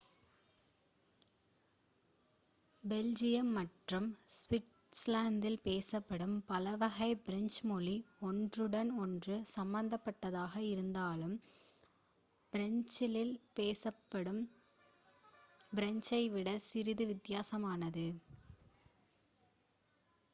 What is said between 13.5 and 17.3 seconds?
பேசப்படும் ஃப்ரெஞ்சை விட சிறிது